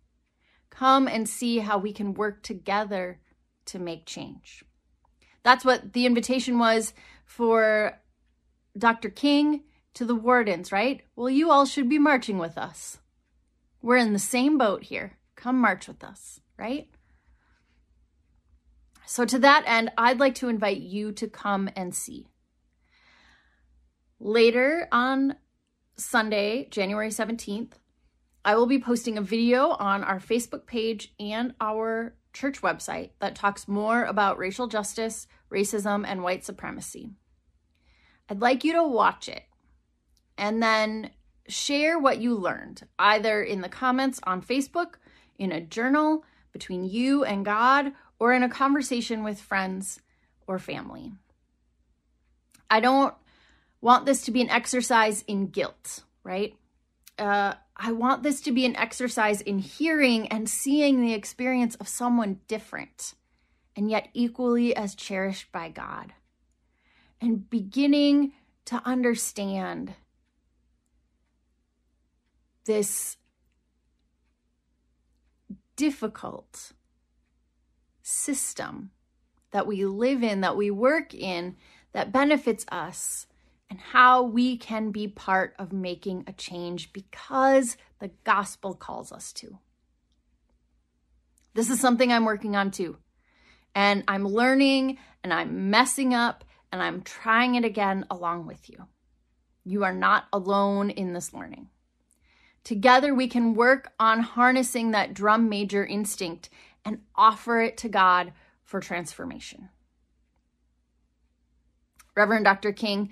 Come 0.71 1.09
and 1.09 1.29
see 1.29 1.59
how 1.59 1.79
we 1.79 1.93
can 1.93 2.15
work 2.15 2.43
together 2.43 3.21
to 3.67 3.79
make 3.79 4.07
change. 4.07 4.65
That's 5.43 5.65
what 5.65 5.93
the 5.93 6.07
invitation 6.07 6.59
was 6.59 6.93
for 7.25 8.01
Dr. 8.77 9.11
King 9.11 9.63
to 9.95 10.05
the 10.05 10.15
wardens, 10.15 10.73
right? 10.73 11.03
Well, 11.15 11.31
you 11.31 11.51
all 11.51 11.65
should 11.65 11.89
be 11.89 11.99
marching 11.99 12.39
with 12.39 12.59
us. 12.59 12.99
We're 13.81 13.97
in 13.97 14.13
the 14.13 14.19
same 14.19 14.59
boat 14.59 14.85
here. 14.85 15.19
Come 15.37 15.59
march 15.61 15.87
with 15.87 16.03
us, 16.03 16.41
right? 16.59 16.89
So, 19.07 19.25
to 19.25 19.39
that 19.39 19.63
end, 19.67 19.93
I'd 19.97 20.19
like 20.19 20.35
to 20.37 20.49
invite 20.49 20.79
you 20.79 21.13
to 21.13 21.29
come 21.29 21.71
and 21.77 21.95
see. 21.95 22.27
Later 24.19 24.89
on 24.91 25.37
Sunday, 25.97 26.69
January 26.71 27.09
17th, 27.09 27.73
I 28.45 28.55
will 28.55 28.67
be 28.67 28.79
posting 28.79 29.19
a 29.19 29.23
video 29.23 29.71
on 29.71 30.05
our 30.05 30.21
Facebook 30.21 30.67
page 30.67 31.15
and 31.19 31.55
our 31.61 32.15
church 32.33 32.61
website 32.61 33.11
that 33.19 33.35
talks 33.35 33.67
more 33.67 34.05
about 34.05 34.39
racial 34.39 34.67
justice, 34.67 35.27
racism, 35.51 36.05
and 36.07 36.23
white 36.23 36.45
supremacy. 36.45 37.11
I'd 38.29 38.41
like 38.41 38.63
you 38.63 38.75
to 38.75 38.85
watch 38.85 39.29
it 39.29 39.45
and 40.37 40.63
then 40.63 41.11
share 41.49 41.99
what 41.99 42.19
you 42.19 42.35
learned, 42.35 42.83
either 42.99 43.43
in 43.43 43.63
the 43.63 43.69
comments 43.69 44.21
on 44.25 44.43
Facebook, 44.43 44.95
in 45.39 45.51
a 45.51 45.61
journal 45.61 46.25
between 46.53 46.85
you 46.85 47.25
and 47.25 47.45
God, 47.45 47.93
or 48.19 48.33
in 48.33 48.43
a 48.43 48.49
conversation 48.49 49.25
with 49.25 49.41
friends 49.41 50.01
or 50.47 50.59
family. 50.59 51.13
I 52.71 52.81
don't 52.81 53.15
want 53.81 54.07
this 54.07 54.23
to 54.23 54.31
be 54.31 54.41
an 54.41 54.51
exercise 54.51 55.23
in 55.27 55.49
guilt, 55.49 56.03
right? 56.25 56.55
Uh, 57.19 57.55
I 57.77 57.93
want 57.93 58.23
this 58.23 58.41
to 58.43 58.53
be 58.53 58.65
an 58.65 58.77
exercise 58.77 59.41
in 59.41 59.59
hearing 59.59 60.29
and 60.29 60.49
seeing 60.49 61.01
the 61.01 61.13
experience 61.13 61.75
of 61.77 61.89
someone 61.89 62.41
different 62.49 63.15
and 63.77 63.91
yet 63.91 64.09
equally 64.15 64.75
as 64.75 64.95
cherished 64.95 65.53
by 65.53 65.69
God. 65.69 66.15
And 67.21 67.49
beginning 67.49 68.33
to 68.67 68.83
understand 68.85 69.95
this 72.65 73.17
difficult 75.77 76.73
system 78.03 78.91
that 79.51 79.67
we 79.67 79.85
live 79.85 80.23
in, 80.23 80.41
that 80.41 80.57
we 80.57 80.71
work 80.71 81.15
in, 81.15 81.57
that 81.93 82.13
benefits 82.13 82.65
us, 82.71 83.27
and 83.69 83.79
how 83.79 84.23
we 84.23 84.57
can 84.57 84.91
be 84.91 85.09
part 85.09 85.55
of 85.59 85.73
making 85.73 86.25
a 86.27 86.33
change 86.33 86.93
because 86.93 87.77
the 87.99 88.11
gospel 88.25 88.75
calls 88.75 89.13
us 89.13 89.33
to. 89.33 89.59
This 91.55 91.71
is 91.71 91.81
something 91.81 92.13
I'm 92.13 92.25
working 92.25 92.55
on 92.55 92.71
too. 92.71 92.99
And 93.75 94.05
I'm 94.09 94.27
learning 94.27 94.99
and 95.25 95.33
I'm 95.33 95.71
messing 95.71 96.15
up 96.15 96.45
and 96.71 96.83
I'm 96.83 97.03
trying 97.03 97.55
it 97.55 97.65
again 97.65 98.05
along 98.11 98.47
with 98.47 98.69
you. 98.69 98.87
You 99.65 99.85
are 99.85 99.95
not 99.95 100.27
alone 100.33 100.91
in 100.91 101.13
this 101.13 101.33
learning. 101.33 101.69
Together, 102.63 103.15
we 103.15 103.29
can 103.29 103.55
work 103.55 103.93
on 103.99 104.21
harnessing 104.21 104.91
that 104.91 105.15
drum 105.15 105.49
major 105.49 105.85
instinct 105.87 106.51
and 106.85 106.99
offer 107.15 107.61
it 107.61 107.77
to 107.79 107.89
God 107.89 108.33
for 108.65 108.81
transformation. 108.81 109.69
Reverend 112.17 112.45
Dr. 112.45 112.73
King 112.73 113.11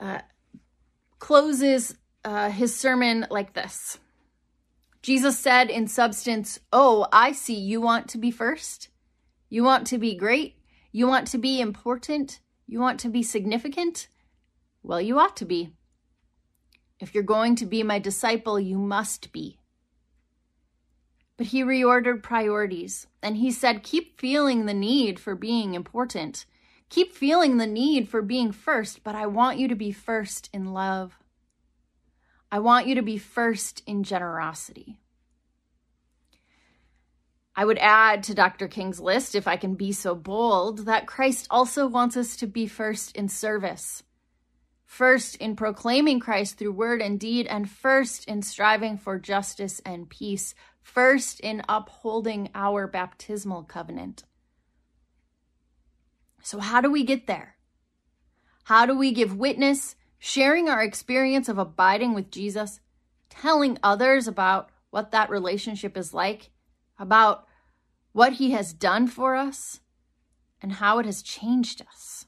uh, 0.00 0.20
closes 1.18 1.94
uh, 2.24 2.50
his 2.50 2.74
sermon 2.74 3.26
like 3.30 3.54
this 3.54 3.98
Jesus 5.02 5.38
said, 5.38 5.70
in 5.70 5.86
substance, 5.86 6.60
Oh, 6.72 7.06
I 7.12 7.32
see 7.32 7.54
you 7.54 7.80
want 7.80 8.08
to 8.08 8.18
be 8.18 8.30
first. 8.30 8.88
You 9.48 9.64
want 9.64 9.86
to 9.88 9.98
be 9.98 10.14
great. 10.14 10.56
You 10.92 11.06
want 11.06 11.26
to 11.28 11.38
be 11.38 11.60
important. 11.60 12.40
You 12.66 12.80
want 12.80 13.00
to 13.00 13.08
be 13.08 13.22
significant. 13.22 14.08
Well, 14.82 15.00
you 15.00 15.18
ought 15.18 15.36
to 15.38 15.44
be. 15.44 15.72
If 17.00 17.14
you're 17.14 17.22
going 17.22 17.54
to 17.56 17.66
be 17.66 17.82
my 17.82 17.98
disciple, 17.98 18.58
you 18.58 18.76
must 18.76 19.32
be. 19.32 19.58
But 21.36 21.46
he 21.48 21.62
reordered 21.62 22.22
priorities 22.22 23.06
and 23.22 23.36
he 23.36 23.52
said, 23.52 23.84
keep 23.84 24.20
feeling 24.20 24.66
the 24.66 24.74
need 24.74 25.20
for 25.20 25.36
being 25.36 25.74
important. 25.74 26.44
Keep 26.88 27.12
feeling 27.12 27.58
the 27.58 27.66
need 27.66 28.08
for 28.08 28.22
being 28.22 28.52
first, 28.52 29.04
but 29.04 29.14
I 29.14 29.26
want 29.26 29.58
you 29.58 29.68
to 29.68 29.74
be 29.74 29.92
first 29.92 30.48
in 30.52 30.72
love. 30.72 31.18
I 32.50 32.60
want 32.60 32.86
you 32.86 32.94
to 32.94 33.02
be 33.02 33.18
first 33.18 33.82
in 33.86 34.04
generosity. 34.04 34.98
I 37.54 37.64
would 37.64 37.78
add 37.78 38.22
to 38.22 38.34
Dr. 38.34 38.68
King's 38.68 39.00
list, 39.00 39.34
if 39.34 39.48
I 39.48 39.56
can 39.56 39.74
be 39.74 39.92
so 39.92 40.14
bold, 40.14 40.86
that 40.86 41.08
Christ 41.08 41.46
also 41.50 41.86
wants 41.88 42.16
us 42.16 42.36
to 42.36 42.46
be 42.46 42.66
first 42.68 43.16
in 43.16 43.28
service, 43.28 44.04
first 44.86 45.34
in 45.36 45.56
proclaiming 45.56 46.20
Christ 46.20 46.56
through 46.56 46.72
word 46.72 47.02
and 47.02 47.18
deed, 47.18 47.48
and 47.48 47.68
first 47.68 48.26
in 48.26 48.42
striving 48.42 48.96
for 48.96 49.18
justice 49.18 49.82
and 49.84 50.08
peace, 50.08 50.54
first 50.80 51.40
in 51.40 51.62
upholding 51.68 52.48
our 52.54 52.86
baptismal 52.86 53.64
covenant. 53.64 54.22
So, 56.42 56.60
how 56.60 56.80
do 56.80 56.90
we 56.90 57.04
get 57.04 57.26
there? 57.26 57.56
How 58.64 58.86
do 58.86 58.96
we 58.96 59.12
give 59.12 59.36
witness, 59.36 59.96
sharing 60.18 60.68
our 60.68 60.82
experience 60.82 61.48
of 61.48 61.58
abiding 61.58 62.14
with 62.14 62.30
Jesus, 62.30 62.80
telling 63.30 63.78
others 63.82 64.28
about 64.28 64.70
what 64.90 65.10
that 65.10 65.30
relationship 65.30 65.96
is 65.96 66.14
like, 66.14 66.50
about 66.98 67.46
what 68.12 68.34
he 68.34 68.50
has 68.52 68.72
done 68.72 69.06
for 69.06 69.36
us, 69.36 69.80
and 70.60 70.72
how 70.72 70.98
it 70.98 71.06
has 71.06 71.22
changed 71.22 71.82
us? 71.82 72.26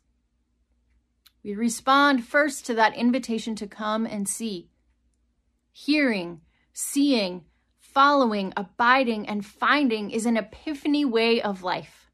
We 1.43 1.55
respond 1.55 2.27
first 2.27 2.67
to 2.67 2.75
that 2.75 2.97
invitation 2.97 3.55
to 3.57 3.67
come 3.67 4.05
and 4.07 4.29
see, 4.29 4.71
hearing, 5.73 6.43
seeing, 6.73 7.45
following, 7.79 8.53
abiding, 8.57 9.27
and 9.27 9.45
finding 9.45 10.11
is 10.11 10.27
an 10.27 10.37
epiphany 10.37 11.05
way 11.05 11.41
of 11.41 11.63
life. 11.63 12.10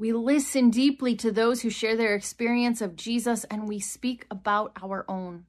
We 0.00 0.14
listen 0.14 0.70
deeply 0.70 1.14
to 1.16 1.30
those 1.30 1.60
who 1.60 1.68
share 1.68 1.94
their 1.94 2.14
experience 2.14 2.80
of 2.80 2.96
Jesus 2.96 3.44
and 3.44 3.68
we 3.68 3.80
speak 3.80 4.24
about 4.30 4.72
our 4.82 5.04
own. 5.06 5.44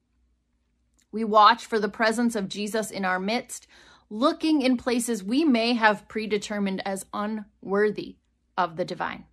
We 1.09 1.23
watch 1.23 1.65
for 1.65 1.79
the 1.79 1.87
presence 1.87 2.35
of 2.35 2.49
Jesus 2.49 2.91
in 2.91 3.05
our 3.05 3.17
midst, 3.17 3.65
looking 4.09 4.61
in 4.61 4.75
places 4.75 5.23
we 5.23 5.45
may 5.45 5.75
have 5.75 6.05
predetermined 6.09 6.85
as 6.85 7.05
unworthy 7.13 8.17
of 8.57 8.75
the 8.75 8.83
divine. 8.83 9.23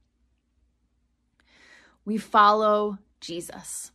We 2.05 2.17
follow 2.17 2.99
Jesus. 3.21 3.91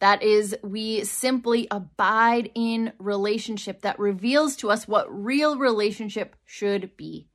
That 0.00 0.22
is, 0.22 0.54
we 0.62 1.02
simply 1.04 1.66
abide 1.70 2.50
in 2.54 2.92
relationship 2.98 3.80
that 3.80 3.98
reveals 3.98 4.54
to 4.56 4.70
us 4.70 4.86
what 4.86 5.06
real 5.10 5.56
relationship 5.56 6.36
should 6.44 6.94
be. 6.98 7.29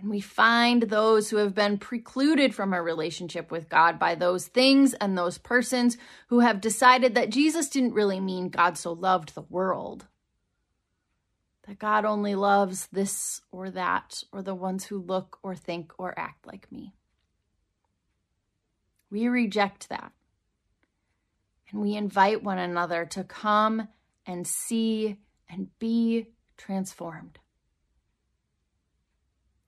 And 0.00 0.08
we 0.08 0.20
find 0.20 0.84
those 0.84 1.28
who 1.28 1.36
have 1.36 1.54
been 1.54 1.76
precluded 1.76 2.54
from 2.54 2.72
a 2.72 2.80
relationship 2.80 3.50
with 3.50 3.68
God 3.68 3.98
by 3.98 4.14
those 4.14 4.46
things 4.46 4.94
and 4.94 5.16
those 5.16 5.36
persons 5.36 5.98
who 6.28 6.40
have 6.40 6.62
decided 6.62 7.14
that 7.14 7.28
Jesus 7.28 7.68
didn't 7.68 7.92
really 7.92 8.18
mean 8.18 8.48
God 8.48 8.78
so 8.78 8.92
loved 8.92 9.34
the 9.34 9.42
world. 9.42 10.06
That 11.66 11.78
God 11.78 12.06
only 12.06 12.34
loves 12.34 12.86
this 12.90 13.42
or 13.52 13.70
that, 13.72 14.24
or 14.32 14.40
the 14.40 14.54
ones 14.54 14.86
who 14.86 14.98
look 14.98 15.38
or 15.42 15.54
think 15.54 15.92
or 15.98 16.18
act 16.18 16.46
like 16.46 16.72
me. 16.72 16.94
We 19.10 19.28
reject 19.28 19.90
that. 19.90 20.12
And 21.70 21.82
we 21.82 21.94
invite 21.94 22.42
one 22.42 22.58
another 22.58 23.04
to 23.04 23.22
come 23.22 23.86
and 24.24 24.46
see 24.46 25.18
and 25.50 25.68
be 25.78 26.28
transformed. 26.56 27.38